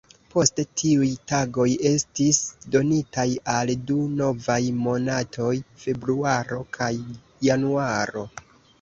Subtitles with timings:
[0.33, 2.39] Poste tiuj tagoj estis
[2.77, 5.55] donitaj al du novaj monatoj,
[5.87, 6.95] februaro kaj
[7.53, 8.31] januaro.